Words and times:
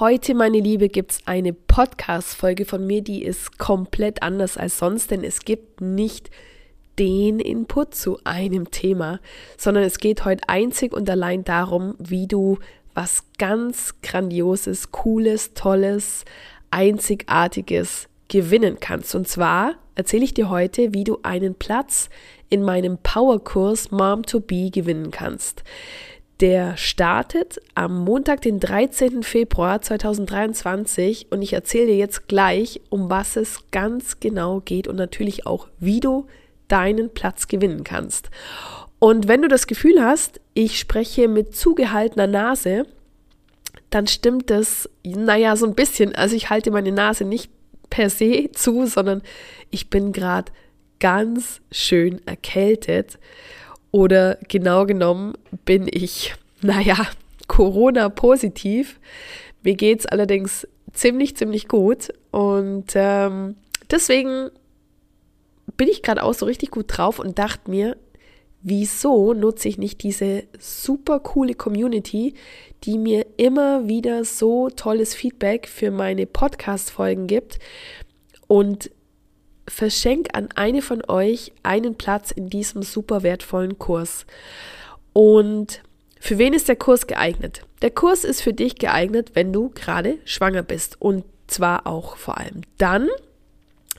Heute, 0.00 0.36
meine 0.36 0.60
Liebe, 0.60 0.88
gibt 0.88 1.10
es 1.10 1.20
eine 1.26 1.52
Podcast-Folge 1.52 2.66
von 2.66 2.86
mir, 2.86 3.02
die 3.02 3.24
ist 3.24 3.58
komplett 3.58 4.22
anders 4.22 4.56
als 4.56 4.78
sonst, 4.78 5.10
denn 5.10 5.24
es 5.24 5.40
gibt 5.40 5.80
nicht 5.80 6.30
den 7.00 7.40
Input 7.40 7.96
zu 7.96 8.20
einem 8.22 8.70
Thema, 8.70 9.18
sondern 9.56 9.82
es 9.82 9.98
geht 9.98 10.24
heute 10.24 10.48
einzig 10.48 10.92
und 10.92 11.10
allein 11.10 11.42
darum, 11.42 11.96
wie 11.98 12.28
du 12.28 12.58
was 12.94 13.24
ganz 13.38 13.96
Grandioses, 14.00 14.92
Cooles, 14.92 15.54
Tolles, 15.54 16.24
Einzigartiges 16.70 18.06
gewinnen 18.28 18.76
kannst. 18.78 19.16
Und 19.16 19.26
zwar 19.26 19.74
erzähle 19.96 20.22
ich 20.22 20.32
dir 20.32 20.48
heute, 20.48 20.94
wie 20.94 21.02
du 21.02 21.18
einen 21.24 21.56
Platz 21.56 22.08
in 22.50 22.62
meinem 22.62 22.98
Powerkurs 22.98 23.90
Mom 23.90 24.22
to 24.22 24.38
Be 24.38 24.70
gewinnen 24.70 25.10
kannst. 25.10 25.64
Der 26.40 26.76
startet 26.76 27.60
am 27.74 28.04
Montag, 28.04 28.42
den 28.42 28.60
13. 28.60 29.24
Februar 29.24 29.82
2023 29.82 31.26
und 31.30 31.42
ich 31.42 31.52
erzähle 31.52 31.86
dir 31.86 31.96
jetzt 31.96 32.28
gleich, 32.28 32.80
um 32.90 33.10
was 33.10 33.34
es 33.34 33.64
ganz 33.72 34.20
genau 34.20 34.60
geht 34.60 34.86
und 34.86 34.94
natürlich 34.94 35.46
auch, 35.46 35.66
wie 35.80 35.98
du 35.98 36.26
deinen 36.68 37.12
Platz 37.12 37.48
gewinnen 37.48 37.82
kannst. 37.82 38.30
Und 39.00 39.26
wenn 39.26 39.42
du 39.42 39.48
das 39.48 39.66
Gefühl 39.66 40.00
hast, 40.00 40.40
ich 40.54 40.78
spreche 40.78 41.26
mit 41.26 41.56
zugehaltener 41.56 42.28
Nase, 42.28 42.86
dann 43.90 44.06
stimmt 44.06 44.50
das, 44.50 44.88
naja, 45.04 45.56
so 45.56 45.66
ein 45.66 45.74
bisschen. 45.74 46.14
Also 46.14 46.36
ich 46.36 46.50
halte 46.50 46.70
meine 46.70 46.92
Nase 46.92 47.24
nicht 47.24 47.50
per 47.90 48.10
se 48.10 48.50
zu, 48.52 48.86
sondern 48.86 49.22
ich 49.70 49.90
bin 49.90 50.12
gerade 50.12 50.52
ganz 51.00 51.60
schön 51.72 52.24
erkältet. 52.26 53.18
Oder 53.90 54.38
genau 54.48 54.86
genommen 54.86 55.34
bin 55.64 55.88
ich, 55.90 56.34
naja, 56.62 56.96
Corona-positiv. 57.46 59.00
Mir 59.62 59.74
geht 59.74 60.00
es 60.00 60.06
allerdings 60.06 60.66
ziemlich, 60.92 61.36
ziemlich 61.36 61.68
gut. 61.68 62.08
Und 62.30 62.92
ähm, 62.94 63.56
deswegen 63.90 64.50
bin 65.76 65.88
ich 65.88 66.02
gerade 66.02 66.22
auch 66.22 66.34
so 66.34 66.46
richtig 66.46 66.70
gut 66.70 66.86
drauf 66.88 67.18
und 67.18 67.38
dachte 67.38 67.70
mir, 67.70 67.96
wieso 68.62 69.34
nutze 69.34 69.68
ich 69.68 69.78
nicht 69.78 70.02
diese 70.02 70.44
super 70.58 71.20
coole 71.20 71.54
Community, 71.54 72.34
die 72.84 72.98
mir 72.98 73.26
immer 73.36 73.88
wieder 73.88 74.24
so 74.24 74.68
tolles 74.70 75.14
Feedback 75.14 75.68
für 75.68 75.90
meine 75.90 76.26
Podcast-Folgen 76.26 77.26
gibt 77.26 77.58
und 78.46 78.90
verschenk 79.68 80.28
an 80.32 80.48
eine 80.54 80.82
von 80.82 81.02
euch 81.08 81.52
einen 81.62 81.94
Platz 81.96 82.30
in 82.30 82.48
diesem 82.48 82.82
super 82.82 83.22
wertvollen 83.22 83.78
Kurs. 83.78 84.26
Und 85.12 85.82
für 86.20 86.38
wen 86.38 86.52
ist 86.52 86.68
der 86.68 86.76
Kurs 86.76 87.06
geeignet? 87.06 87.62
Der 87.82 87.90
Kurs 87.90 88.24
ist 88.24 88.42
für 88.42 88.52
dich 88.52 88.76
geeignet, 88.76 89.30
wenn 89.34 89.52
du 89.52 89.70
gerade 89.70 90.18
schwanger 90.24 90.62
bist. 90.62 91.00
Und 91.00 91.24
zwar 91.46 91.86
auch 91.86 92.16
vor 92.16 92.38
allem 92.38 92.62
dann, 92.76 93.08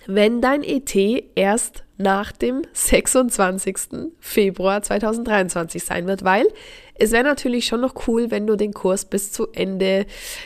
wenn 0.09 0.41
dein 0.41 0.63
ET 0.63 0.95
erst 1.35 1.83
nach 1.97 2.31
dem 2.31 2.63
26. 2.73 3.77
Februar 4.19 4.81
2023 4.81 5.83
sein 5.83 6.07
wird, 6.07 6.23
weil 6.23 6.47
es 6.95 7.11
wäre 7.11 7.23
natürlich 7.23 7.66
schon 7.66 7.81
noch 7.81 8.07
cool, 8.07 8.31
wenn 8.31 8.47
du 8.47 8.55
den 8.55 8.73
Kurs 8.73 9.05
bis 9.05 9.31
zu 9.31 9.47
Ende 9.53 10.05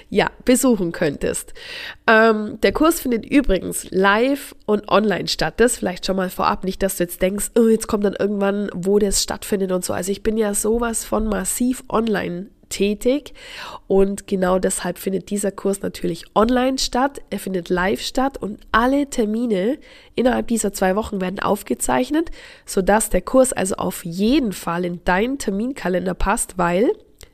ja, 0.09 0.29
besuchen 0.45 0.91
könntest. 0.91 1.53
Ähm, 2.07 2.59
der 2.61 2.73
Kurs 2.73 3.01
findet 3.01 3.25
übrigens 3.25 3.89
live 3.89 4.53
und 4.65 4.89
online 4.89 5.27
statt. 5.27 5.55
Das 5.57 5.77
vielleicht 5.77 6.05
schon 6.05 6.15
mal 6.17 6.29
vorab, 6.29 6.63
nicht, 6.63 6.83
dass 6.83 6.97
du 6.97 7.03
jetzt 7.03 7.21
denkst, 7.21 7.51
oh, 7.57 7.67
jetzt 7.67 7.87
kommt 7.87 8.03
dann 8.03 8.15
irgendwann, 8.19 8.69
wo 8.73 8.99
das 8.99 9.23
stattfindet 9.23 9.71
und 9.71 9.85
so. 9.85 9.93
Also 9.93 10.11
ich 10.11 10.23
bin 10.23 10.37
ja 10.37 10.53
sowas 10.53 11.05
von 11.05 11.25
massiv 11.25 11.83
online 11.89 12.47
tätig. 12.73 13.33
Und 13.87 14.27
genau 14.27 14.59
deshalb 14.59 14.97
findet 14.97 15.29
dieser 15.29 15.51
Kurs 15.51 15.81
natürlich 15.81 16.25
online 16.35 16.77
statt. 16.77 17.21
Er 17.29 17.39
findet 17.39 17.69
live 17.69 18.01
statt 18.01 18.37
und 18.41 18.59
alle 18.71 19.09
Termine 19.09 19.77
innerhalb 20.15 20.47
dieser 20.47 20.73
zwei 20.73 20.95
Wochen 20.95 21.21
werden 21.21 21.39
aufgezeichnet, 21.39 22.31
sodass 22.65 23.09
der 23.09 23.21
Kurs 23.21 23.53
also 23.53 23.75
auf 23.75 24.03
jeden 24.03 24.51
Fall 24.51 24.85
in 24.85 25.03
deinen 25.05 25.37
Terminkalender 25.37 26.15
passt, 26.15 26.57
weil 26.57 26.91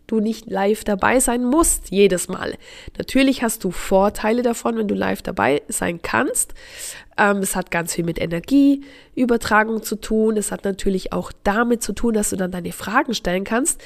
du 0.08 0.20
nicht 0.20 0.50
live 0.50 0.84
dabei 0.84 1.20
sein 1.20 1.46
musst 1.46 1.92
jedes 1.92 2.28
Mal. 2.28 2.56
Natürlich 2.98 3.44
hast 3.44 3.64
du 3.64 3.72
Vorteile 3.72 4.42
davon, 4.42 4.78
wenn 4.78 4.88
du 4.88 4.96
live 4.96 5.22
dabei 5.22 5.62
sein 5.68 6.02
kannst. 6.02 6.54
Ähm, 7.18 7.38
es 7.38 7.56
hat 7.56 7.72
ganz 7.72 7.94
viel 7.94 8.06
mit 8.06 8.20
Energieübertragung 8.20 9.84
zu 9.84 9.96
tun. 9.96 10.38
Es 10.38 10.52
hat 10.52 10.66
natürlich 10.66 11.14
auch 11.14 11.32
damit 11.44 11.84
zu 11.84 11.94
tun, 11.94 12.14
dass 12.14 12.32
du 12.32 12.38
dann 12.38 12.52
deine 12.52 12.72
Fragen 12.72 13.14
stellen 13.14 13.44
kannst. 13.44 13.82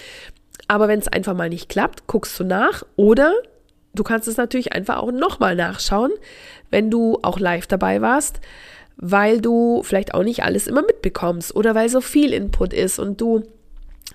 Aber 0.67 0.87
wenn 0.87 0.99
es 0.99 1.07
einfach 1.07 1.33
mal 1.33 1.49
nicht 1.49 1.69
klappt, 1.69 2.07
guckst 2.07 2.39
du 2.39 2.43
nach 2.43 2.83
oder 2.95 3.33
du 3.93 4.03
kannst 4.03 4.27
es 4.27 4.37
natürlich 4.37 4.73
einfach 4.73 4.97
auch 4.97 5.11
nochmal 5.11 5.55
nachschauen, 5.55 6.11
wenn 6.69 6.89
du 6.89 7.19
auch 7.21 7.39
live 7.39 7.67
dabei 7.67 8.01
warst, 8.01 8.39
weil 8.97 9.41
du 9.41 9.83
vielleicht 9.83 10.13
auch 10.13 10.23
nicht 10.23 10.43
alles 10.43 10.67
immer 10.67 10.81
mitbekommst 10.81 11.55
oder 11.55 11.75
weil 11.75 11.89
so 11.89 12.01
viel 12.01 12.33
Input 12.33 12.73
ist 12.73 12.99
und 12.99 13.19
du 13.21 13.43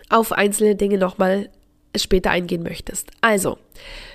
auf 0.08 0.32
einzelne 0.32 0.74
Dinge 0.74 0.98
nochmal 0.98 1.48
später 1.96 2.30
eingehen 2.30 2.62
möchtest. 2.62 3.10
Also, 3.20 3.58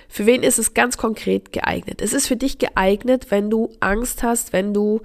für 0.08 0.26
wen 0.26 0.42
ist 0.42 0.58
es 0.58 0.74
ganz 0.74 0.96
konkret 0.96 1.52
geeignet? 1.52 2.00
Es 2.00 2.12
ist 2.12 2.26
für 2.26 2.36
dich 2.36 2.58
geeignet, 2.58 3.30
wenn 3.30 3.50
du 3.50 3.70
Angst 3.80 4.22
hast, 4.22 4.52
wenn 4.52 4.72
du 4.72 5.00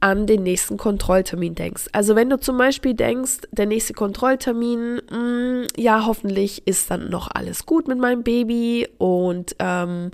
an 0.00 0.26
den 0.26 0.44
nächsten 0.44 0.76
Kontrolltermin 0.76 1.54
denkst. 1.54 1.86
Also 1.92 2.14
wenn 2.14 2.30
du 2.30 2.38
zum 2.38 2.56
Beispiel 2.56 2.94
denkst, 2.94 3.38
der 3.50 3.66
nächste 3.66 3.94
Kontrolltermin, 3.94 5.00
mh, 5.10 5.16
mm, 5.16 5.66
ja, 5.76 6.06
hoffentlich 6.06 6.66
ist 6.66 6.90
dann 6.90 7.10
noch 7.10 7.28
alles 7.32 7.66
gut 7.66 7.88
mit 7.88 7.98
meinem 7.98 8.22
Baby 8.22 8.86
und 8.98 9.56
ähm, 9.58 10.12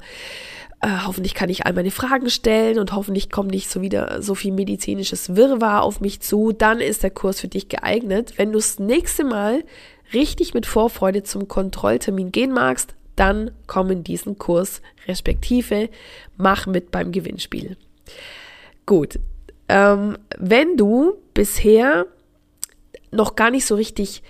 äh, 0.81 0.88
hoffentlich 1.06 1.34
kann 1.34 1.50
ich 1.50 1.66
all 1.66 1.75
meine 1.75 1.91
Fragen 1.91 2.31
stellen 2.31 2.78
und 2.78 2.94
hoffentlich 2.94 3.31
kommt 3.31 3.50
nicht 3.50 3.69
so 3.69 3.82
wieder 3.82 4.22
so 4.22 4.34
viel 4.34 4.53
medizinisches 4.53 5.37
Wirrwarr 5.37 5.82
auf 5.82 6.00
mich 6.00 6.20
zu, 6.20 6.53
dann 6.53 6.81
ist 6.81 7.03
der 7.03 7.10
Kurs 7.10 7.41
für 7.41 7.48
dich 7.48 7.69
geeignet. 7.69 8.34
Wenn 8.37 8.53
du 8.53 8.59
das 8.59 8.78
nächste 8.78 9.25
Mal 9.25 9.64
richtig 10.12 10.54
mit 10.54 10.66
Vorfreude 10.66 11.22
zum 11.22 11.48
Kontrolltermin 11.48 12.32
gehen 12.32 12.53
magst, 12.53 12.94
dann 13.16 13.50
komm 13.66 13.91
in 13.91 14.04
diesen 14.04 14.38
Kurs, 14.38 14.82
respektive 15.06 15.88
mach 16.37 16.66
mit 16.66 16.91
beim 16.91 17.12
Gewinnspiel. 17.12 17.76
Gut, 18.87 19.19
ähm, 19.69 20.19
wenn 20.37 20.76
du 20.76 21.14
bisher 21.32 22.06
noch 23.10 23.37
gar 23.37 23.50
nicht 23.50 23.64
so 23.64 23.76
richtig 23.76 24.22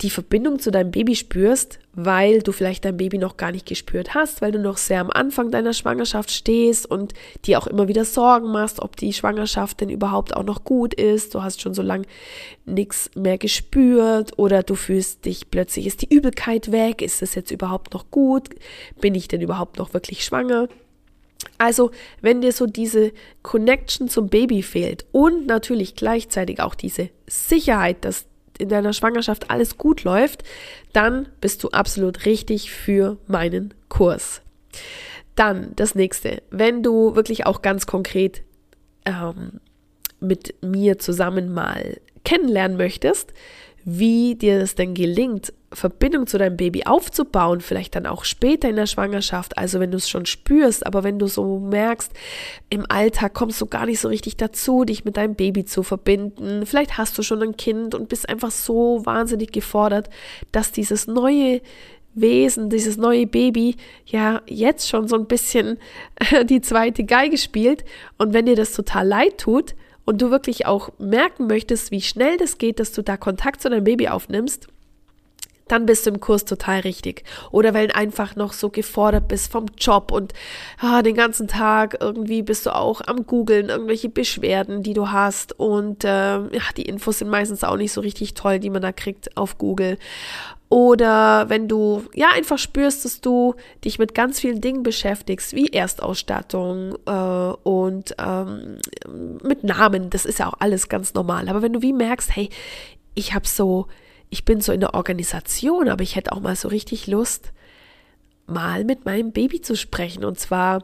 die 0.00 0.10
Verbindung 0.10 0.58
zu 0.58 0.70
deinem 0.70 0.90
Baby 0.90 1.14
spürst, 1.14 1.78
weil 1.92 2.42
du 2.42 2.50
vielleicht 2.52 2.84
dein 2.84 2.96
Baby 2.96 3.18
noch 3.18 3.36
gar 3.36 3.52
nicht 3.52 3.66
gespürt 3.66 4.14
hast, 4.14 4.42
weil 4.42 4.50
du 4.50 4.58
noch 4.58 4.76
sehr 4.76 5.00
am 5.00 5.10
Anfang 5.10 5.50
deiner 5.50 5.72
Schwangerschaft 5.72 6.30
stehst 6.32 6.90
und 6.90 7.14
dir 7.44 7.58
auch 7.58 7.66
immer 7.66 7.86
wieder 7.86 8.04
Sorgen 8.04 8.50
machst, 8.50 8.80
ob 8.80 8.96
die 8.96 9.12
Schwangerschaft 9.12 9.80
denn 9.80 9.90
überhaupt 9.90 10.36
auch 10.36 10.42
noch 10.42 10.64
gut 10.64 10.94
ist. 10.94 11.34
Du 11.34 11.42
hast 11.42 11.60
schon 11.60 11.74
so 11.74 11.82
lange 11.82 12.06
nichts 12.64 13.10
mehr 13.14 13.38
gespürt 13.38 14.32
oder 14.36 14.62
du 14.62 14.74
fühlst 14.74 15.24
dich 15.24 15.50
plötzlich, 15.50 15.86
ist 15.86 16.02
die 16.02 16.12
Übelkeit 16.12 16.72
weg, 16.72 17.00
ist 17.00 17.22
es 17.22 17.34
jetzt 17.34 17.52
überhaupt 17.52 17.94
noch 17.94 18.10
gut, 18.10 18.48
bin 19.00 19.14
ich 19.14 19.28
denn 19.28 19.40
überhaupt 19.40 19.78
noch 19.78 19.94
wirklich 19.94 20.24
schwanger? 20.24 20.68
Also, 21.58 21.90
wenn 22.20 22.40
dir 22.40 22.52
so 22.52 22.66
diese 22.66 23.12
Connection 23.42 24.08
zum 24.08 24.28
Baby 24.28 24.62
fehlt 24.62 25.04
und 25.12 25.46
natürlich 25.46 25.94
gleichzeitig 25.94 26.60
auch 26.60 26.74
diese 26.74 27.10
Sicherheit, 27.26 28.04
dass 28.04 28.26
in 28.58 28.68
deiner 28.68 28.92
Schwangerschaft 28.92 29.50
alles 29.50 29.78
gut 29.78 30.04
läuft, 30.04 30.44
dann 30.92 31.28
bist 31.40 31.62
du 31.62 31.70
absolut 31.70 32.24
richtig 32.24 32.70
für 32.70 33.18
meinen 33.26 33.74
Kurs. 33.88 34.42
Dann 35.34 35.72
das 35.76 35.94
nächste, 35.94 36.42
wenn 36.50 36.82
du 36.82 37.16
wirklich 37.16 37.46
auch 37.46 37.62
ganz 37.62 37.86
konkret 37.86 38.42
ähm, 39.04 39.60
mit 40.20 40.54
mir 40.62 40.98
zusammen 40.98 41.52
mal 41.52 42.00
kennenlernen 42.24 42.76
möchtest, 42.76 43.32
wie 43.84 44.34
dir 44.34 44.60
es 44.60 44.74
denn 44.74 44.94
gelingt, 44.94 45.52
Verbindung 45.72 46.26
zu 46.26 46.38
deinem 46.38 46.56
Baby 46.56 46.84
aufzubauen, 46.84 47.60
vielleicht 47.60 47.96
dann 47.96 48.06
auch 48.06 48.24
später 48.24 48.68
in 48.68 48.76
der 48.76 48.86
Schwangerschaft, 48.86 49.58
also 49.58 49.80
wenn 49.80 49.90
du 49.90 49.96
es 49.96 50.08
schon 50.08 50.24
spürst, 50.24 50.86
aber 50.86 51.04
wenn 51.04 51.18
du 51.18 51.26
so 51.26 51.58
merkst, 51.58 52.12
im 52.70 52.86
Alltag 52.88 53.34
kommst 53.34 53.60
du 53.60 53.66
gar 53.66 53.86
nicht 53.86 54.00
so 54.00 54.08
richtig 54.08 54.36
dazu, 54.36 54.84
dich 54.84 55.04
mit 55.04 55.16
deinem 55.16 55.34
Baby 55.34 55.64
zu 55.64 55.82
verbinden, 55.82 56.64
vielleicht 56.64 56.96
hast 56.96 57.18
du 57.18 57.22
schon 57.22 57.42
ein 57.42 57.56
Kind 57.56 57.94
und 57.94 58.08
bist 58.08 58.28
einfach 58.28 58.50
so 58.50 59.04
wahnsinnig 59.04 59.52
gefordert, 59.52 60.08
dass 60.52 60.72
dieses 60.72 61.06
neue 61.06 61.60
Wesen, 62.14 62.70
dieses 62.70 62.96
neue 62.96 63.26
Baby 63.26 63.76
ja 64.06 64.40
jetzt 64.46 64.88
schon 64.88 65.08
so 65.08 65.16
ein 65.16 65.26
bisschen 65.26 65.78
die 66.44 66.60
zweite 66.60 67.04
Geige 67.04 67.36
spielt. 67.36 67.84
Und 68.18 68.32
wenn 68.32 68.46
dir 68.46 68.54
das 68.54 68.72
total 68.72 69.08
leid 69.08 69.38
tut, 69.38 69.74
und 70.04 70.20
du 70.20 70.30
wirklich 70.30 70.66
auch 70.66 70.90
merken 70.98 71.46
möchtest, 71.46 71.90
wie 71.90 72.02
schnell 72.02 72.36
das 72.36 72.58
geht, 72.58 72.80
dass 72.80 72.92
du 72.92 73.02
da 73.02 73.16
Kontakt 73.16 73.62
zu 73.62 73.70
deinem 73.70 73.84
Baby 73.84 74.08
aufnimmst, 74.08 74.68
dann 75.68 75.86
bist 75.86 76.04
du 76.04 76.10
im 76.10 76.20
Kurs 76.20 76.44
total 76.44 76.80
richtig. 76.80 77.24
Oder 77.50 77.74
wenn 77.74 77.90
einfach 77.90 78.36
noch 78.36 78.52
so 78.52 78.68
gefordert 78.68 79.28
bist 79.28 79.50
vom 79.50 79.66
Job 79.78 80.12
und 80.12 80.34
ah, 80.78 81.02
den 81.02 81.14
ganzen 81.14 81.48
Tag 81.48 81.96
irgendwie 82.00 82.42
bist 82.42 82.66
du 82.66 82.74
auch 82.74 83.00
am 83.06 83.26
Googeln, 83.26 83.70
irgendwelche 83.70 84.08
Beschwerden, 84.08 84.82
die 84.82 84.94
du 84.94 85.10
hast. 85.10 85.58
Und 85.58 86.04
äh, 86.04 86.08
ja, 86.08 86.62
die 86.76 86.82
Infos 86.82 87.18
sind 87.18 87.30
meistens 87.30 87.64
auch 87.64 87.76
nicht 87.76 87.92
so 87.92 88.02
richtig 88.02 88.34
toll, 88.34 88.58
die 88.58 88.70
man 88.70 88.82
da 88.82 88.92
kriegt 88.92 89.36
auf 89.36 89.56
Google. 89.56 89.98
Oder 90.74 91.48
wenn 91.50 91.68
du 91.68 92.02
ja 92.14 92.30
einfach 92.34 92.58
spürst, 92.58 93.04
dass 93.04 93.20
du 93.20 93.54
dich 93.84 94.00
mit 94.00 94.12
ganz 94.12 94.40
vielen 94.40 94.60
Dingen 94.60 94.82
beschäftigst, 94.82 95.54
wie 95.54 95.68
Erstausstattung 95.68 96.96
äh, 97.06 97.52
und 97.62 98.16
ähm, 98.18 98.78
mit 99.44 99.62
Namen, 99.62 100.10
das 100.10 100.24
ist 100.24 100.40
ja 100.40 100.48
auch 100.48 100.56
alles 100.58 100.88
ganz 100.88 101.14
normal. 101.14 101.48
Aber 101.48 101.62
wenn 101.62 101.74
du 101.74 101.82
wie 101.82 101.92
merkst, 101.92 102.34
hey, 102.34 102.50
ich 103.14 103.34
habe 103.34 103.46
so, 103.46 103.86
ich 104.30 104.44
bin 104.44 104.60
so 104.60 104.72
in 104.72 104.80
der 104.80 104.94
Organisation, 104.94 105.88
aber 105.88 106.02
ich 106.02 106.16
hätte 106.16 106.32
auch 106.32 106.40
mal 106.40 106.56
so 106.56 106.66
richtig 106.66 107.06
Lust, 107.06 107.52
mal 108.48 108.82
mit 108.82 109.04
meinem 109.04 109.30
Baby 109.30 109.60
zu 109.60 109.76
sprechen. 109.76 110.24
Und 110.24 110.40
zwar 110.40 110.82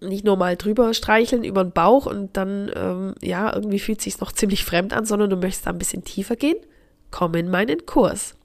nicht 0.00 0.24
nur 0.24 0.36
mal 0.36 0.56
drüber 0.56 0.94
streicheln 0.94 1.42
über 1.42 1.64
den 1.64 1.72
Bauch 1.72 2.06
und 2.06 2.36
dann, 2.36 2.70
ähm, 2.76 3.14
ja, 3.20 3.52
irgendwie 3.52 3.80
fühlt 3.80 4.00
sich 4.00 4.20
noch 4.20 4.30
ziemlich 4.30 4.64
fremd 4.64 4.92
an, 4.92 5.06
sondern 5.06 5.28
du 5.28 5.36
möchtest 5.36 5.66
da 5.66 5.70
ein 5.70 5.78
bisschen 5.78 6.04
tiefer 6.04 6.36
gehen, 6.36 6.58
komm 7.10 7.34
in 7.34 7.50
meinen 7.50 7.84
Kurs 7.84 8.36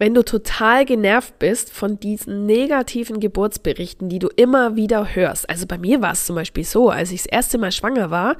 wenn 0.00 0.14
du 0.14 0.24
total 0.24 0.86
genervt 0.86 1.38
bist 1.38 1.70
von 1.70 2.00
diesen 2.00 2.46
negativen 2.46 3.20
Geburtsberichten, 3.20 4.08
die 4.08 4.18
du 4.18 4.28
immer 4.34 4.74
wieder 4.74 5.14
hörst. 5.14 5.48
Also 5.50 5.66
bei 5.66 5.76
mir 5.76 6.00
war 6.00 6.12
es 6.12 6.24
zum 6.24 6.36
Beispiel 6.36 6.64
so, 6.64 6.88
als 6.88 7.12
ich 7.12 7.24
das 7.24 7.30
erste 7.30 7.58
Mal 7.58 7.70
schwanger 7.70 8.10
war 8.10 8.36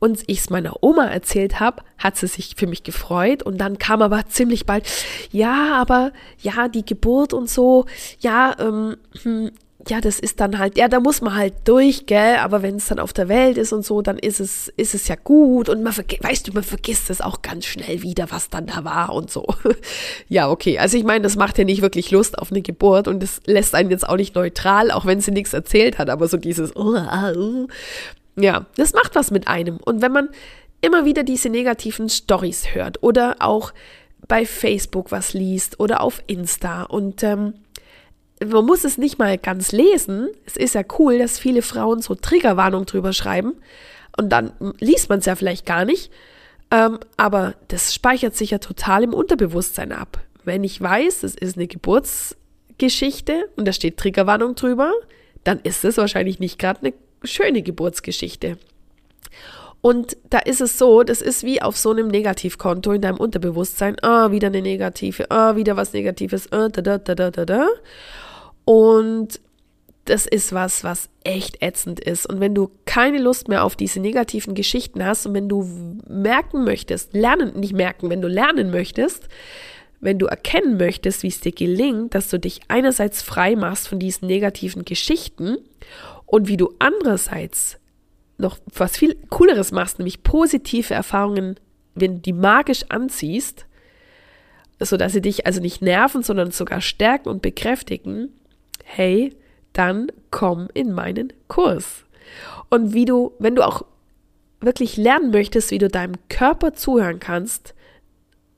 und 0.00 0.22
ich 0.26 0.40
es 0.40 0.50
meiner 0.50 0.82
Oma 0.82 1.06
erzählt 1.06 1.60
habe, 1.60 1.82
hat 1.96 2.18
sie 2.18 2.26
sich 2.26 2.56
für 2.56 2.66
mich 2.66 2.82
gefreut 2.82 3.42
und 3.42 3.56
dann 3.56 3.78
kam 3.78 4.02
aber 4.02 4.26
ziemlich 4.26 4.66
bald, 4.66 4.86
ja, 5.32 5.72
aber 5.76 6.12
ja, 6.40 6.68
die 6.68 6.84
Geburt 6.84 7.32
und 7.32 7.48
so, 7.48 7.86
ja, 8.20 8.54
ähm, 8.60 8.98
hm, 9.22 9.50
ja, 9.86 10.00
das 10.00 10.18
ist 10.18 10.40
dann 10.40 10.58
halt, 10.58 10.76
ja, 10.76 10.88
da 10.88 10.98
muss 10.98 11.20
man 11.20 11.36
halt 11.36 11.54
durch, 11.64 12.06
gell, 12.06 12.36
aber 12.38 12.62
wenn 12.62 12.76
es 12.76 12.88
dann 12.88 12.98
auf 12.98 13.12
der 13.12 13.28
Welt 13.28 13.56
ist 13.56 13.72
und 13.72 13.84
so, 13.84 14.02
dann 14.02 14.18
ist 14.18 14.40
es, 14.40 14.68
ist 14.76 14.94
es 14.94 15.06
ja 15.06 15.14
gut 15.14 15.68
und 15.68 15.82
man 15.84 15.94
weißt 15.94 16.48
du, 16.48 16.52
man 16.52 16.64
vergisst 16.64 17.10
es 17.10 17.20
auch 17.20 17.42
ganz 17.42 17.64
schnell 17.64 18.02
wieder, 18.02 18.30
was 18.30 18.50
dann 18.50 18.66
da 18.66 18.82
war 18.84 19.14
und 19.14 19.30
so. 19.30 19.46
ja, 20.28 20.50
okay, 20.50 20.78
also 20.78 20.96
ich 20.96 21.04
meine, 21.04 21.22
das 21.22 21.36
macht 21.36 21.58
ja 21.58 21.64
nicht 21.64 21.80
wirklich 21.80 22.10
Lust 22.10 22.38
auf 22.38 22.50
eine 22.50 22.60
Geburt 22.60 23.06
und 23.06 23.22
das 23.22 23.40
lässt 23.46 23.74
einen 23.76 23.90
jetzt 23.90 24.08
auch 24.08 24.16
nicht 24.16 24.34
neutral, 24.34 24.90
auch 24.90 25.06
wenn 25.06 25.20
sie 25.20 25.30
nichts 25.30 25.52
erzählt 25.52 25.98
hat, 25.98 26.10
aber 26.10 26.26
so 26.26 26.38
dieses, 26.38 26.74
uh, 26.74 26.96
uh, 26.96 27.68
ja, 28.34 28.66
das 28.76 28.94
macht 28.94 29.14
was 29.14 29.30
mit 29.30 29.46
einem. 29.46 29.76
Und 29.76 30.02
wenn 30.02 30.12
man 30.12 30.28
immer 30.80 31.04
wieder 31.04 31.22
diese 31.22 31.50
negativen 31.50 32.08
Stories 32.08 32.74
hört 32.74 33.02
oder 33.02 33.36
auch 33.38 33.72
bei 34.26 34.44
Facebook 34.44 35.12
was 35.12 35.34
liest 35.34 35.78
oder 35.78 36.00
auf 36.00 36.22
Insta 36.26 36.82
und 36.82 37.22
ähm, 37.22 37.54
man 38.46 38.64
muss 38.64 38.84
es 38.84 38.98
nicht 38.98 39.18
mal 39.18 39.38
ganz 39.38 39.72
lesen. 39.72 40.28
Es 40.46 40.56
ist 40.56 40.74
ja 40.74 40.82
cool, 40.98 41.18
dass 41.18 41.38
viele 41.38 41.62
Frauen 41.62 42.02
so 42.02 42.14
Triggerwarnung 42.14 42.86
drüber 42.86 43.12
schreiben. 43.12 43.54
Und 44.16 44.30
dann 44.30 44.52
liest 44.80 45.08
man 45.08 45.20
es 45.20 45.26
ja 45.26 45.34
vielleicht 45.34 45.66
gar 45.66 45.84
nicht. 45.84 46.10
Ähm, 46.70 46.98
aber 47.16 47.54
das 47.68 47.94
speichert 47.94 48.36
sich 48.36 48.50
ja 48.50 48.58
total 48.58 49.04
im 49.04 49.14
Unterbewusstsein 49.14 49.92
ab. 49.92 50.20
Wenn 50.44 50.64
ich 50.64 50.80
weiß, 50.80 51.22
es 51.22 51.34
ist 51.34 51.56
eine 51.56 51.66
Geburtsgeschichte 51.66 53.48
und 53.56 53.66
da 53.66 53.72
steht 53.72 53.96
Triggerwarnung 53.96 54.54
drüber, 54.54 54.92
dann 55.44 55.60
ist 55.60 55.84
es 55.84 55.96
wahrscheinlich 55.96 56.40
nicht 56.40 56.58
gerade 56.58 56.80
eine 56.80 56.94
schöne 57.24 57.62
Geburtsgeschichte. 57.62 58.58
Und 59.80 60.16
da 60.28 60.38
ist 60.40 60.60
es 60.60 60.76
so, 60.76 61.04
das 61.04 61.22
ist 61.22 61.44
wie 61.44 61.62
auf 61.62 61.76
so 61.76 61.90
einem 61.92 62.08
Negativkonto 62.08 62.92
in 62.92 63.00
deinem 63.00 63.18
Unterbewusstsein. 63.18 63.96
Ah, 64.02 64.32
wieder 64.32 64.48
eine 64.48 64.60
negative, 64.60 65.30
ah, 65.30 65.54
wieder 65.54 65.76
was 65.76 65.92
Negatives, 65.92 66.52
ah, 66.52 66.68
da, 66.68 66.82
da, 66.82 66.98
da, 66.98 67.14
da, 67.14 67.30
da, 67.30 67.44
da. 67.44 67.68
Und 68.68 69.40
das 70.04 70.26
ist 70.26 70.52
was, 70.52 70.84
was 70.84 71.08
echt 71.24 71.62
ätzend 71.62 72.00
ist. 72.00 72.26
Und 72.26 72.38
wenn 72.38 72.54
du 72.54 72.70
keine 72.84 73.16
Lust 73.16 73.48
mehr 73.48 73.64
auf 73.64 73.76
diese 73.76 73.98
negativen 73.98 74.54
Geschichten 74.54 75.02
hast 75.02 75.24
und 75.24 75.32
wenn 75.32 75.48
du 75.48 75.66
merken 76.06 76.64
möchtest, 76.64 77.14
lernen, 77.14 77.58
nicht 77.58 77.72
merken, 77.72 78.10
wenn 78.10 78.20
du 78.20 78.28
lernen 78.28 78.70
möchtest, 78.70 79.26
wenn 80.00 80.18
du 80.18 80.26
erkennen 80.26 80.76
möchtest, 80.76 81.22
wie 81.22 81.28
es 81.28 81.40
dir 81.40 81.52
gelingt, 81.52 82.14
dass 82.14 82.28
du 82.28 82.38
dich 82.38 82.60
einerseits 82.68 83.22
frei 83.22 83.56
machst 83.56 83.88
von 83.88 83.98
diesen 83.98 84.28
negativen 84.28 84.84
Geschichten 84.84 85.56
und 86.26 86.46
wie 86.46 86.58
du 86.58 86.74
andererseits 86.78 87.78
noch 88.36 88.58
was 88.74 88.98
viel 88.98 89.14
Cooleres 89.30 89.72
machst, 89.72 89.98
nämlich 89.98 90.22
positive 90.22 90.92
Erfahrungen, 90.92 91.58
wenn 91.94 92.16
du 92.16 92.20
die 92.20 92.34
magisch 92.34 92.84
anziehst, 92.90 93.64
sodass 94.78 95.14
sie 95.14 95.22
dich 95.22 95.46
also 95.46 95.62
nicht 95.62 95.80
nerven, 95.80 96.22
sondern 96.22 96.50
sogar 96.50 96.82
stärken 96.82 97.30
und 97.30 97.40
bekräftigen, 97.40 98.34
hey, 98.88 99.36
dann 99.72 100.10
komm 100.30 100.68
in 100.74 100.92
meinen 100.92 101.32
Kurs. 101.46 102.04
Und 102.70 102.94
wie 102.94 103.04
du, 103.04 103.32
wenn 103.38 103.54
du 103.54 103.64
auch 103.64 103.84
wirklich 104.60 104.96
lernen 104.96 105.30
möchtest, 105.30 105.70
wie 105.70 105.78
du 105.78 105.88
deinem 105.88 106.14
Körper 106.28 106.72
zuhören 106.74 107.20
kannst, 107.20 107.74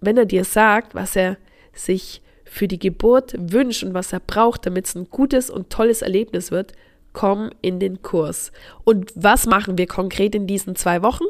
wenn 0.01 0.17
er 0.17 0.25
dir 0.25 0.45
sagt, 0.45 0.95
was 0.95 1.17
er 1.17 1.37
sich 1.75 2.23
für 2.45 2.69
die 2.69 2.79
Geburt 2.79 3.35
wünscht 3.39 3.83
und 3.85 3.93
was 3.93 4.13
er 4.13 4.21
braucht, 4.21 4.67
damit 4.67 4.87
es 4.87 4.95
ein 4.95 5.11
gutes 5.11 5.51
und 5.51 5.71
tolles 5.71 6.03
Erlebnis 6.03 6.51
wird, 6.51 6.73
komm 7.13 7.51
in 7.61 7.81
den 7.81 8.03
Kurs. 8.03 8.53
Und 8.85 9.13
was 9.15 9.47
machen 9.47 9.79
wir 9.79 9.87
konkret 9.87 10.35
in 10.35 10.47
diesen 10.47 10.77
zwei 10.77 11.03
Wochen? 11.03 11.25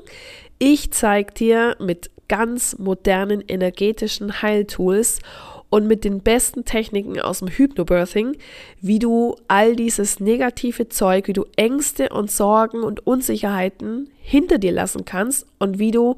Ich 0.59 0.93
zeige 0.93 1.33
dir 1.33 1.77
mit 1.81 2.11
ganz 2.29 2.79
modernen 2.79 3.41
energetischen 3.41 4.41
Heiltools 4.41 5.19
und 5.71 5.87
mit 5.87 6.05
den 6.05 6.21
besten 6.21 6.65
Techniken 6.65 7.21
aus 7.21 7.39
dem 7.39 7.49
Hypnobirthing, 7.49 8.37
wie 8.81 8.99
du 8.99 9.37
all 9.49 9.77
dieses 9.77 10.21
negative 10.21 10.89
Zeug, 10.89 11.29
wie 11.29 11.33
du 11.33 11.47
Ängste 11.57 12.11
und 12.11 12.31
Sorgen 12.31 12.83
und 12.83 13.07
Unsicherheiten 13.07 14.11
hinter 14.21 14.59
dir 14.59 14.73
lassen 14.73 15.05
kannst 15.05 15.47
und 15.59 15.79
wie 15.79 15.93
du 15.93 16.17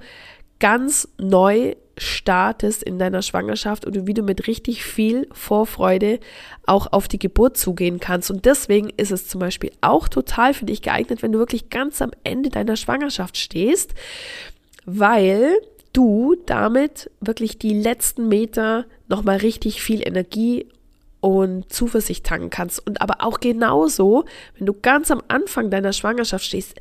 ganz 0.59 1.09
neu 1.19 1.75
startest 1.99 2.83
in 2.83 2.99
deiner 2.99 3.21
Schwangerschaft 3.21 3.85
und 3.85 4.07
wie 4.07 4.15
du 4.15 4.23
mit 4.23 4.47
richtig 4.47 4.83
viel 4.83 5.29
Vorfreude 5.33 6.21
auch 6.67 6.93
auf 6.93 7.09
die 7.09 7.19
Geburt 7.19 7.57
zugehen 7.57 8.01
kannst. 8.01 8.31
Und 8.31 8.45
deswegen 8.45 8.89
ist 8.97 9.11
es 9.11 9.29
zum 9.29 9.41
Beispiel 9.41 9.73
auch 9.81 10.09
total 10.09 10.55
für 10.55 10.65
dich 10.65 10.81
geeignet, 10.83 11.23
wenn 11.23 11.33
du 11.33 11.39
wirklich 11.39 11.69
ganz 11.69 12.01
am 12.01 12.13
Ende 12.25 12.49
deiner 12.49 12.77
Schwangerschaft 12.77 13.37
stehst, 13.37 13.95
weil 14.87 15.59
du 15.93 16.37
damit 16.47 17.11
wirklich 17.21 17.59
die 17.59 17.75
letzten 17.75 18.29
Meter 18.29 18.87
nochmal 19.09 19.39
richtig 19.39 19.83
viel 19.83 20.07
Energie 20.07 20.67
und 21.23 21.73
Zuversicht 21.73 22.27
tanken 22.27 22.51
kannst. 22.51 22.85
Und 22.85 23.01
aber 23.01 23.19
auch 23.21 23.39
genauso, 23.39 24.25
wenn 24.59 24.67
du 24.67 24.75
ganz 24.75 25.09
am 25.13 25.23
Anfang 25.29 25.71
deiner 25.71 25.93
Schwangerschaft 25.93 26.45
stehst, 26.45 26.81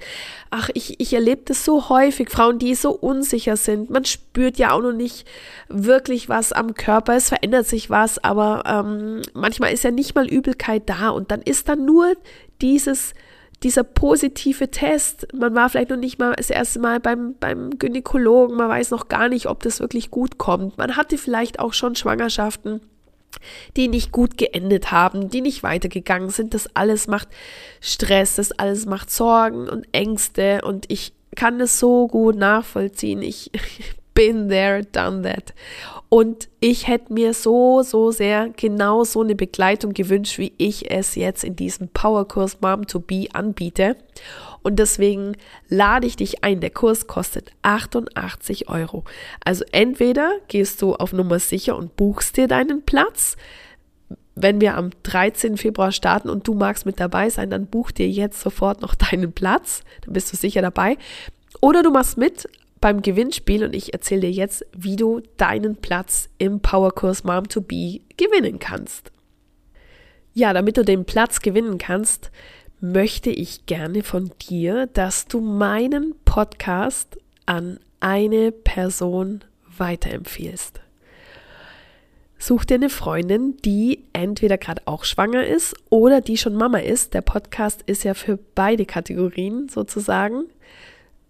ach, 0.50 0.72
ich, 0.74 1.00
ich 1.00 1.14
erlebe 1.14 1.44
das 1.46 1.64
so 1.64 1.90
häufig, 1.90 2.32
Frauen, 2.32 2.58
die 2.58 2.74
so 2.74 2.92
unsicher 2.92 3.56
sind. 3.56 3.92
Man 3.92 4.04
spürt 4.04 4.58
ja 4.58 4.72
auch 4.72 4.82
noch 4.82 4.94
nicht 4.94 5.28
wirklich 5.70 6.28
was 6.28 6.54
am 6.54 6.74
Körper, 6.74 7.16
es 7.16 7.30
verändert 7.30 7.68
sich 7.68 7.92
was, 7.92 8.24
aber 8.24 8.64
ähm, 8.66 9.22
manchmal 9.36 9.74
ist 9.74 9.84
ja 9.84 9.92
nicht 9.92 10.16
mal 10.16 10.28
Übelkeit 10.28 10.90
da 10.90 11.10
und 11.10 11.30
dann 11.30 11.44
ist 11.44 11.70
dann 11.70 11.86
nur 11.86 12.16
dieses 12.62 13.14
dieser 13.64 13.84
positive 13.84 14.72
Test. 14.72 15.28
Man 15.34 15.54
war 15.56 15.70
vielleicht 15.70 15.90
noch 15.90 15.98
nicht 15.98 16.20
mal 16.20 16.34
das 16.36 16.50
erste 16.50 16.80
Mal 16.80 17.00
beim, 17.00 17.36
beim 17.40 17.78
Gynäkologen, 17.78 18.58
man 18.58 18.70
weiß 18.70 18.92
noch 18.92 19.08
gar 19.08 19.30
nicht, 19.30 19.48
ob 19.48 19.62
das 19.64 19.80
wirklich 19.80 20.10
gut 20.12 20.38
kommt. 20.38 20.78
Man 20.78 20.98
hatte 20.98 21.18
vielleicht 21.18 21.60
auch 21.60 21.74
schon 21.74 21.96
Schwangerschaften, 21.96 22.82
die 23.78 23.88
nicht 23.88 24.12
gut 24.12 24.38
geendet 24.38 24.92
haben, 24.92 25.30
die 25.30 25.42
nicht 25.42 25.64
weitergegangen 25.64 26.30
sind. 26.30 26.54
Das 26.54 26.76
alles 26.76 27.08
macht 27.08 27.28
Stress, 27.80 28.36
das 28.36 28.52
alles 28.52 28.86
macht 28.86 29.12
Sorgen 29.12 29.70
und 29.70 29.88
Ängste 29.92 30.62
und 30.64 30.86
ich 30.90 31.14
kann 31.36 31.62
es 31.62 31.80
so 31.80 32.08
gut 32.08 32.36
nachvollziehen. 32.36 33.22
Ich 33.22 33.52
been 34.14 34.50
there, 34.50 34.84
done 34.84 35.22
that. 35.24 35.54
Und 36.10 36.50
ich 36.60 36.88
hätte 36.88 37.14
mir 37.14 37.34
so, 37.34 37.84
so 37.84 38.12
sehr 38.12 38.50
genau 38.50 39.06
so 39.06 39.22
eine 39.22 39.36
Begleitung 39.36 39.94
gewünscht, 39.94 40.38
wie 40.38 40.54
ich 40.58 40.92
es 40.92 41.16
jetzt 41.16 41.44
in 41.44 41.56
diesem 41.56 41.88
Powerkurs 41.88 42.60
Mom 42.60 42.86
to 42.86 43.00
Be 43.00 43.28
anbiete. 43.32 43.96
Und 44.62 44.78
deswegen 44.78 45.38
lade 45.70 46.06
ich 46.08 46.18
dich 46.18 46.44
ein. 46.44 46.60
Der 46.60 46.70
Kurs 46.70 47.08
kostet 47.08 47.52
88 47.62 48.70
Euro. 48.70 49.06
Also 49.44 49.64
entweder 49.72 50.34
gehst 50.50 50.82
du 50.82 50.96
auf 50.96 51.14
Nummer 51.14 51.40
sicher 51.40 51.78
und 51.78 51.96
buchst 51.96 52.38
dir 52.38 52.48
deinen 52.48 52.84
Platz. 52.84 53.38
Wenn 54.36 54.62
wir 54.62 54.78
am 54.78 54.92
13. 55.04 55.58
Februar 55.58 55.92
starten 55.92 56.30
und 56.30 56.48
du 56.48 56.54
magst 56.54 56.86
mit 56.86 57.00
dabei 57.00 57.30
sein, 57.30 57.50
dann 57.50 57.68
buch 57.68 57.92
dir 57.92 58.10
jetzt 58.10 58.42
sofort 58.42 58.82
noch 58.82 58.96
deinen 58.96 59.32
Platz. 59.32 59.82
Dann 60.02 60.14
bist 60.14 60.32
du 60.32 60.38
sicher 60.38 60.62
dabei. 60.62 60.98
Oder 61.60 61.84
du 61.84 61.92
machst 61.92 62.18
mit 62.18 62.48
beim 62.82 63.02
Gewinnspiel 63.02 63.64
und 63.64 63.76
ich 63.76 63.94
erzähle 63.94 64.22
dir 64.22 64.32
jetzt, 64.32 64.66
wie 64.76 64.96
du 64.96 65.22
deinen 65.38 65.78
Platz 65.78 66.30
im 66.40 66.60
Powerkurs 66.60 67.24
Mom 67.24 67.48
to 67.48 67.62
Be 67.62 68.02
gewinnen 68.18 68.60
kannst. 68.60 69.12
Ja, 70.34 70.52
damit 70.54 70.78
du 70.78 70.84
den 70.84 71.06
Platz 71.06 71.42
gewinnen 71.42 71.78
kannst, 71.78 72.32
möchte 72.80 73.30
ich 73.30 73.68
gerne 73.68 74.02
von 74.02 74.32
dir, 74.50 74.88
dass 74.88 75.28
du 75.28 75.40
meinen 75.40 76.16
Podcast 76.26 77.18
an 77.46 77.80
eine 78.00 78.52
Person 78.52 79.44
weiterempfiehlst. 79.78 80.82
Such 82.40 82.66
dir 82.66 82.76
eine 82.76 82.90
Freundin, 82.90 83.58
die 83.58 84.04
entweder 84.14 84.58
gerade 84.58 84.82
auch 84.86 85.04
schwanger 85.04 85.46
ist 85.46 85.76
oder 85.92 86.22
die 86.22 86.38
schon 86.38 86.56
Mama 86.56 86.80
ist. 86.80 87.14
Der 87.14 87.22
Podcast 87.22 87.84
ist 87.86 88.04
ja 88.04 88.16
für 88.16 88.40
beide 88.56 88.88
Kategorien 88.88 89.70
sozusagen. 89.70 90.46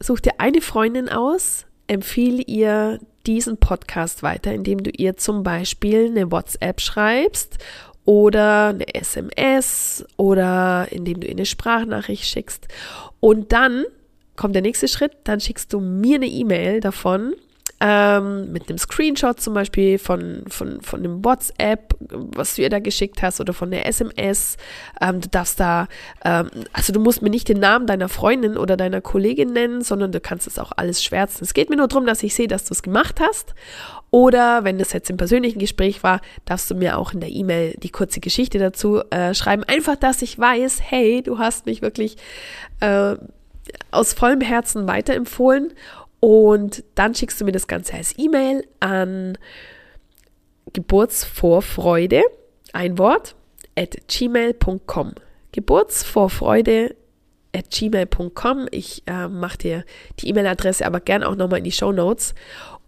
Such 0.02 0.20
dir 0.20 0.34
eine 0.40 0.62
Freundin 0.62 1.10
aus, 1.10 1.66
empfehle 1.88 2.42
ihr 2.42 3.00
diesen 3.28 3.58
Podcast 3.58 4.24
weiter, 4.24 4.52
indem 4.52 4.82
du 4.82 4.90
ihr 4.90 5.16
zum 5.16 5.44
Beispiel 5.44 6.08
eine 6.08 6.32
WhatsApp 6.32 6.82
schreibst 6.82 7.60
oder 8.04 8.70
eine 8.70 8.96
SMS 8.96 10.04
oder 10.18 10.88
indem 10.90 11.20
du 11.20 11.28
ihr 11.28 11.34
eine 11.34 11.46
Sprachnachricht 11.46 12.26
schickst. 12.26 12.68
Und 13.20 13.52
dann 13.52 13.86
kommt 14.36 14.56
der 14.56 14.64
nächste 14.64 14.88
Schritt, 14.88 15.12
dann 15.24 15.40
schickst 15.40 15.72
du 15.72 15.80
mir 15.80 16.16
eine 16.16 16.28
E-Mail 16.28 16.80
davon 16.80 17.36
ähm, 17.84 18.52
mit 18.52 18.70
einem 18.70 18.78
Screenshot 18.78 19.42
zum 19.42 19.56
Beispiel 19.56 19.98
von, 19.98 20.44
von, 20.48 20.82
von 20.82 21.00
einem 21.00 21.26
WhatsApp, 21.26 21.96
was 22.00 22.56
du 22.56 22.62
ihr 22.62 22.70
da 22.70 22.78
geschickt 22.78 23.24
hast 23.24 23.42
oder 23.42 23.54
von 23.54 23.72
der 23.72 23.88
SMS. 23.88 24.58
Ähm, 25.02 25.20
du 25.20 25.28
darfst 25.28 25.60
da, 25.60 25.88
ähm, 26.24 26.52
also 26.74 26.94
du 26.94 27.00
musst 27.00 27.24
mir 27.24 27.32
nicht 27.32 27.50
den 27.50 27.60
Namen 27.60 27.88
deiner 27.88 28.08
Freundin 28.08 28.56
oder 28.56 28.78
deiner 28.78 29.02
Kollegin 29.02 29.52
nennen, 29.52 29.82
sondern 29.82 30.12
du 30.12 30.20
kannst 30.20 30.46
es 30.46 30.60
auch 30.60 30.72
alles 30.76 31.04
schwärzen. 31.04 31.44
Es 31.44 31.56
geht 31.56 31.72
mir 31.72 31.76
nur 31.76 31.88
darum, 31.88 32.06
dass 32.06 32.22
ich 32.22 32.36
sehe, 32.36 32.48
dass 32.48 32.66
du 32.66 32.76
es 32.76 32.84
gemacht 32.84 33.20
hast. 33.20 33.56
Oder 34.12 34.64
wenn 34.64 34.78
das 34.78 34.94
jetzt 34.94 35.10
im 35.10 35.18
persönlichen 35.18 35.58
Gespräch 35.58 36.04
war, 36.04 36.22
darfst 36.46 36.70
du 36.70 36.76
mir 36.76 37.00
auch 37.00 37.14
in 37.14 37.20
der 37.20 37.30
E-Mail 37.30 37.76
die 37.82 37.90
kurze 37.90 38.20
Geschichte 38.20 38.60
dazu 38.60 39.02
äh, 39.10 39.34
schreiben. 39.34 39.64
Einfach, 39.64 39.96
dass 39.96 40.22
ich 40.22 40.38
weiß, 40.38 40.82
hey, 40.84 41.24
du 41.24 41.40
hast 41.40 41.66
mich 41.66 41.82
wirklich 41.82 42.18
äh, 42.82 43.16
aus 43.90 44.14
vollem 44.14 44.42
Herzen 44.42 44.88
weiterempfohlen 44.88 45.74
und 46.22 46.84
dann 46.96 47.14
schickst 47.16 47.42
du 47.42 47.46
mir 47.46 47.52
das 47.52 47.68
Ganze 47.68 47.96
als 47.96 48.18
E-Mail 48.18 48.66
an 48.80 49.38
Geburtsvorfreude, 50.72 52.22
ein 52.72 52.98
Wort, 52.98 53.36
at 53.78 53.98
gmail.com. 54.08 55.16
Geburtsvorfreude 55.52 56.96
at 57.54 57.70
gmail.com. 57.72 58.68
Ich 58.70 59.04
äh, 59.08 59.28
mache 59.28 59.58
dir 59.58 59.86
die 60.20 60.30
E-Mail-Adresse 60.30 60.86
aber 60.86 61.00
gern 61.00 61.24
auch 61.24 61.36
nochmal 61.36 61.58
in 61.58 61.66
die 61.66 61.72
Show 61.72 61.92
Notes. 61.92 62.36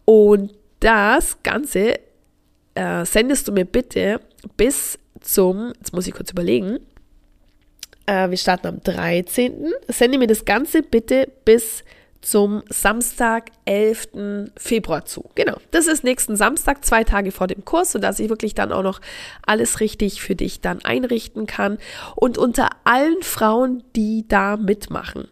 Und 0.06 0.54
das 0.80 1.42
Ganze 1.42 1.96
äh, 2.76 3.06
sendest 3.06 3.48
du 3.48 3.52
mir 3.52 3.66
bitte 3.66 4.20
bis 4.58 5.00
zum, 5.22 5.74
jetzt 5.80 5.94
muss 5.94 6.06
ich 6.06 6.14
kurz 6.14 6.32
überlegen, 6.32 6.80
äh, 8.06 8.30
wir 8.30 8.38
starten 8.38 8.68
am 8.68 8.82
13. 8.82 9.74
Sende 9.88 10.20
mir 10.20 10.28
das 10.28 10.46
Ganze 10.46 10.84
bitte 10.84 11.30
bis 11.46 11.84
zum 12.24 12.64
Samstag, 12.70 13.52
11. 13.66 14.50
Februar 14.58 15.06
zu. 15.06 15.30
Genau, 15.36 15.58
das 15.72 15.88
ist 15.88 16.04
nächsten 16.04 16.36
Samstag, 16.36 16.84
zwei 16.84 17.04
Tage 17.04 17.32
vor 17.32 17.48
dem 17.48 17.66
Kurs, 17.66 17.92
sodass 17.92 18.20
ich 18.20 18.30
wirklich 18.30 18.56
dann 18.56 18.72
auch 18.72 18.82
noch 18.82 19.02
alles 19.46 19.80
richtig 19.80 20.22
für 20.22 20.36
dich 20.36 20.62
dann 20.62 20.84
einrichten 20.84 21.46
kann. 21.46 21.78
Und 22.16 22.38
unter 22.38 22.70
allen 22.86 23.22
Frauen, 23.22 23.84
die 23.96 24.26
da 24.28 24.58
mitmachen, 24.58 25.28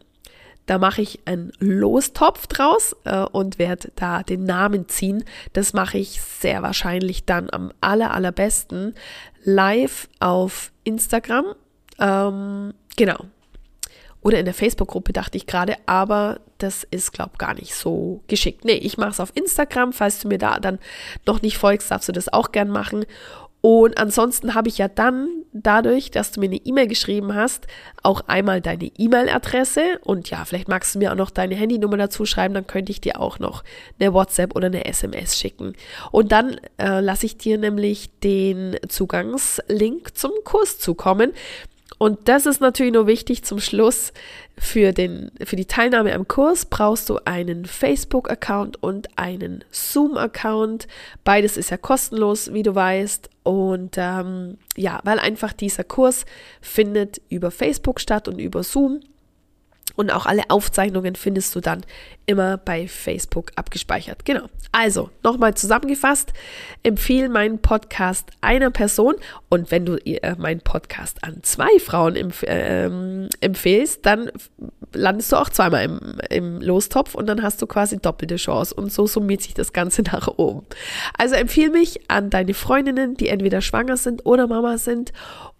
da 0.65 0.77
mache 0.77 1.01
ich 1.01 1.19
einen 1.25 1.51
Lostopf 1.59 2.47
draus 2.47 2.95
äh, 3.05 3.23
und 3.23 3.57
werde 3.57 3.91
da 3.95 4.23
den 4.23 4.45
Namen 4.45 4.87
ziehen. 4.87 5.23
Das 5.53 5.73
mache 5.73 5.97
ich 5.97 6.21
sehr 6.21 6.61
wahrscheinlich 6.61 7.25
dann 7.25 7.49
am 7.51 7.71
aller, 7.81 8.13
allerbesten 8.13 8.95
live 9.43 10.07
auf 10.19 10.71
Instagram. 10.83 11.55
Ähm, 11.99 12.73
genau, 12.95 13.25
oder 14.21 14.39
in 14.39 14.45
der 14.45 14.53
Facebook-Gruppe 14.53 15.13
dachte 15.13 15.37
ich 15.37 15.47
gerade, 15.47 15.75
aber 15.87 16.39
das 16.63 16.85
ist, 16.89 17.13
glaube 17.13 17.31
ich, 17.33 17.37
gar 17.37 17.53
nicht 17.53 17.75
so 17.75 18.21
geschickt. 18.27 18.65
Nee, 18.65 18.73
ich 18.73 18.97
mache 18.97 19.11
es 19.11 19.19
auf 19.19 19.31
Instagram. 19.35 19.93
Falls 19.93 20.19
du 20.19 20.27
mir 20.27 20.37
da 20.37 20.59
dann 20.59 20.79
noch 21.25 21.41
nicht 21.41 21.57
folgst, 21.57 21.91
darfst 21.91 22.07
du 22.09 22.13
das 22.13 22.31
auch 22.31 22.51
gern 22.51 22.69
machen. 22.69 23.05
Und 23.61 23.99
ansonsten 23.99 24.55
habe 24.55 24.69
ich 24.69 24.79
ja 24.79 24.87
dann 24.87 25.27
dadurch, 25.53 26.09
dass 26.09 26.31
du 26.31 26.39
mir 26.39 26.47
eine 26.47 26.55
E-Mail 26.55 26.87
geschrieben 26.87 27.35
hast, 27.35 27.67
auch 28.01 28.21
einmal 28.27 28.59
deine 28.59 28.91
E-Mail-Adresse 28.97 29.99
und 30.03 30.31
ja, 30.31 30.45
vielleicht 30.45 30.67
magst 30.67 30.95
du 30.95 30.99
mir 30.99 31.11
auch 31.11 31.15
noch 31.15 31.29
deine 31.29 31.53
Handynummer 31.53 31.97
dazu 31.97 32.25
schreiben, 32.25 32.55
dann 32.55 32.65
könnte 32.65 32.91
ich 32.91 33.01
dir 33.01 33.19
auch 33.19 33.37
noch 33.37 33.63
eine 33.99 34.13
WhatsApp 34.13 34.55
oder 34.55 34.65
eine 34.65 34.85
SMS 34.85 35.37
schicken. 35.37 35.73
Und 36.11 36.31
dann 36.31 36.59
äh, 36.77 37.01
lasse 37.01 37.27
ich 37.27 37.37
dir 37.37 37.59
nämlich 37.59 38.09
den 38.21 38.77
Zugangslink 38.89 40.17
zum 40.17 40.31
Kurs 40.43 40.79
zukommen. 40.79 41.31
Und 42.01 42.27
das 42.27 42.47
ist 42.47 42.61
natürlich 42.61 42.93
nur 42.93 43.05
wichtig 43.05 43.43
zum 43.43 43.59
Schluss. 43.59 44.11
Für, 44.57 44.91
den, 44.91 45.29
für 45.45 45.55
die 45.55 45.67
Teilnahme 45.67 46.15
am 46.15 46.27
Kurs 46.27 46.65
brauchst 46.65 47.07
du 47.11 47.19
einen 47.25 47.65
Facebook-Account 47.65 48.81
und 48.81 49.19
einen 49.19 49.63
Zoom-Account. 49.69 50.87
Beides 51.23 51.57
ist 51.57 51.69
ja 51.69 51.77
kostenlos, 51.77 52.53
wie 52.53 52.63
du 52.63 52.73
weißt. 52.73 53.29
Und 53.43 53.99
ähm, 53.99 54.57
ja, 54.75 54.99
weil 55.03 55.19
einfach 55.19 55.53
dieser 55.53 55.83
Kurs 55.83 56.25
findet 56.59 57.21
über 57.29 57.51
Facebook 57.51 57.99
statt 57.99 58.27
und 58.27 58.39
über 58.39 58.63
Zoom. 58.63 59.01
Und 59.95 60.11
auch 60.11 60.25
alle 60.25 60.43
Aufzeichnungen 60.49 61.15
findest 61.15 61.55
du 61.55 61.59
dann 61.59 61.85
immer 62.25 62.57
bei 62.57 62.87
Facebook 62.87 63.51
abgespeichert. 63.55 64.25
Genau. 64.25 64.47
Also, 64.71 65.09
nochmal 65.21 65.53
zusammengefasst, 65.53 66.31
empfehle 66.83 67.27
meinen 67.27 67.59
Podcast 67.59 68.29
einer 68.39 68.71
Person 68.71 69.15
und 69.49 69.69
wenn 69.69 69.85
du 69.85 69.95
äh, 70.05 70.35
meinen 70.37 70.61
Podcast 70.61 71.23
an 71.23 71.39
zwei 71.43 71.79
Frauen 71.79 72.15
empf 72.15 72.43
äh, 72.43 72.89
empfehlst, 73.41 74.05
dann 74.05 74.31
landest 74.93 75.31
du 75.31 75.35
auch 75.35 75.49
zweimal 75.49 75.83
im, 75.83 75.99
im 76.29 76.61
Lostopf 76.61 77.15
und 77.15 77.27
dann 77.27 77.43
hast 77.43 77.61
du 77.61 77.67
quasi 77.67 77.97
doppelte 77.97 78.37
Chance 78.37 78.73
und 78.75 78.93
so 78.93 79.07
summiert 79.07 79.41
sich 79.41 79.53
das 79.53 79.73
Ganze 79.73 80.01
nach 80.11 80.27
oben. 80.37 80.65
Also 81.17 81.35
empfehle 81.35 81.71
mich 81.71 82.09
an 82.09 82.29
deine 82.29 82.53
Freundinnen, 82.53 83.15
die 83.15 83.27
entweder 83.27 83.61
schwanger 83.61 83.97
sind 83.97 84.25
oder 84.25 84.47
Mama 84.47 84.77
sind 84.77 85.11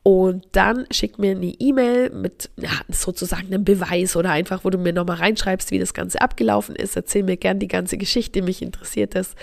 und 0.03 0.48
dann 0.53 0.88
schick 0.89 1.20
mir 1.20 1.31
eine 1.31 1.46
E-Mail 1.46 2.10
mit 2.10 2.50
ja, 2.58 2.72
sozusagen 2.89 3.48
einem 3.48 3.63
Beweis 3.63 4.15
oder 4.15 4.31
einfach, 4.31 4.65
wo 4.65 4.72
du 4.72 4.79
mir 4.79 4.93
nochmal 4.93 5.17
reinschreibst, 5.17 5.70
wie 5.70 5.77
das 5.77 5.93
Ganze 5.93 6.22
abgelaufen 6.22 6.75
ist. 6.75 6.96
Erzähl 6.96 7.22
mir 7.22 7.38
gern 7.38 7.60
die 7.60 7.67
ganze 7.67 7.98
Geschichte, 7.98 8.41
mich 8.41 8.63
interessiert 8.63 9.13
das. 9.13 9.36